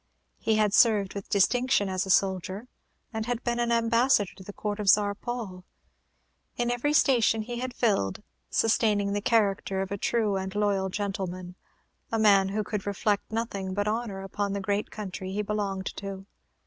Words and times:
He 0.39 0.55
had 0.55 0.73
served 0.73 1.13
with 1.13 1.29
distinction 1.29 1.87
as 1.87 2.07
a 2.07 2.09
soldier, 2.09 2.67
and 3.13 3.23
been 3.43 3.59
an 3.59 3.71
ambassador 3.71 4.31
at 4.39 4.43
the 4.47 4.51
court 4.51 4.79
of 4.79 4.85
the 4.87 4.93
Czar 4.93 5.13
Paul; 5.13 5.63
in 6.57 6.71
every 6.71 6.91
station 6.91 7.43
he 7.43 7.59
had 7.59 7.71
filled 7.71 8.23
sustaining 8.49 9.13
the 9.13 9.21
character 9.21 9.79
of 9.79 9.91
a 9.91 9.99
true 9.99 10.37
and 10.37 10.55
loyal 10.55 10.89
gentleman, 10.89 11.53
a 12.11 12.17
man 12.17 12.49
who 12.49 12.63
could 12.63 12.87
reflect 12.87 13.31
nothing 13.31 13.75
but 13.75 13.87
honor 13.87 14.23
upon 14.23 14.53
the 14.53 14.59
great 14.59 14.89
country 14.89 15.33
he 15.33 15.43
belonged 15.43 15.95
to. 15.97 16.25